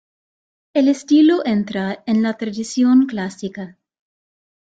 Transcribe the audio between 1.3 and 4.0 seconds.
entra en la tradición clásica.